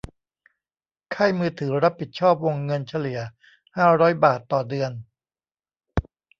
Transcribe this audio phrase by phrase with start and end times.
[1.15, 3.19] ค่ายมือถือรับผิดชอบวงเงินเฉลี่ย
[3.75, 4.91] ห้าร้อยบาทต่อเดือน